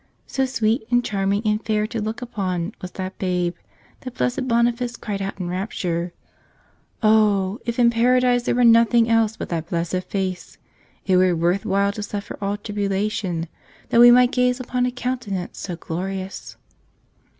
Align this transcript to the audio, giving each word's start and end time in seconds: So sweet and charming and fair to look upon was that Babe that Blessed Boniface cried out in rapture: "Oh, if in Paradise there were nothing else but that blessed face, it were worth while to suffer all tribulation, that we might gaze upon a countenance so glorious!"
So 0.25 0.47
sweet 0.47 0.87
and 0.89 1.05
charming 1.05 1.43
and 1.45 1.63
fair 1.63 1.85
to 1.85 2.01
look 2.01 2.23
upon 2.23 2.73
was 2.81 2.89
that 2.93 3.19
Babe 3.19 3.53
that 3.99 4.15
Blessed 4.15 4.47
Boniface 4.47 4.97
cried 4.97 5.21
out 5.21 5.39
in 5.39 5.47
rapture: 5.47 6.11
"Oh, 7.03 7.59
if 7.67 7.77
in 7.77 7.91
Paradise 7.91 8.41
there 8.41 8.55
were 8.55 8.63
nothing 8.63 9.07
else 9.09 9.37
but 9.37 9.49
that 9.49 9.69
blessed 9.69 10.01
face, 10.09 10.57
it 11.05 11.17
were 11.17 11.35
worth 11.35 11.67
while 11.67 11.91
to 11.91 12.01
suffer 12.01 12.35
all 12.41 12.57
tribulation, 12.57 13.47
that 13.89 13.99
we 13.99 14.09
might 14.09 14.31
gaze 14.31 14.59
upon 14.59 14.87
a 14.87 14.91
countenance 14.91 15.59
so 15.59 15.75
glorious!" 15.75 16.57